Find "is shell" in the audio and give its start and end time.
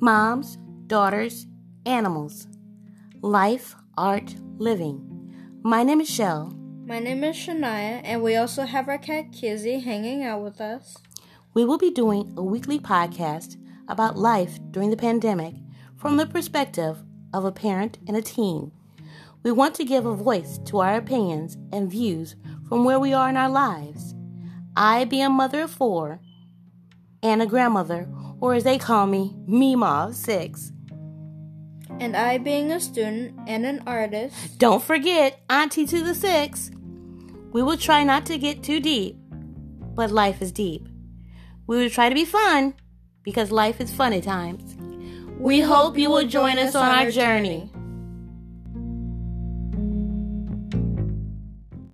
6.00-6.52